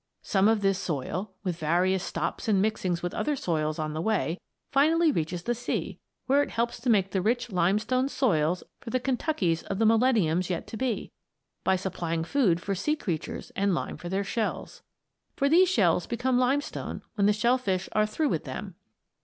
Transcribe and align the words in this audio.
Some 0.23 0.47
of 0.47 0.61
this 0.61 0.79
soil, 0.79 1.35
with 1.43 1.59
various 1.59 2.03
stops 2.03 2.47
and 2.47 2.59
mixings 2.59 3.03
with 3.03 3.13
other 3.13 3.35
soils 3.35 3.77
on 3.77 3.93
the 3.93 4.01
way, 4.01 4.39
finally 4.71 5.11
reaches 5.11 5.43
the 5.43 5.53
sea, 5.53 5.99
where 6.25 6.41
it 6.41 6.49
helps 6.49 6.79
to 6.79 6.89
make 6.89 7.11
the 7.11 7.21
rich 7.21 7.51
limestone 7.51 8.09
soils 8.09 8.63
for 8.79 8.89
the 8.89 8.99
Kentuckies 8.99 9.61
of 9.61 9.77
millenniums 9.77 10.49
yet 10.49 10.65
to 10.65 10.75
be, 10.75 11.11
by 11.63 11.75
supplying 11.75 12.23
food 12.23 12.59
for 12.59 12.73
sea 12.73 12.95
creatures 12.95 13.51
and 13.55 13.75
lime 13.75 13.95
for 13.95 14.09
their 14.09 14.23
shells. 14.23 14.81
For 15.35 15.47
these 15.47 15.69
shells 15.69 16.07
become 16.07 16.39
limestone 16.39 17.03
when 17.13 17.27
the 17.27 17.31
shell 17.31 17.59
fish 17.59 17.87
are 17.91 18.07
through 18.07 18.29
with 18.29 18.43
them. 18.45 18.73